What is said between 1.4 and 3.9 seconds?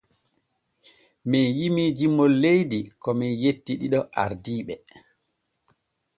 jimii jimol leydi ko men jetti